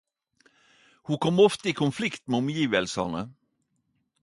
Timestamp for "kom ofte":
1.25-1.69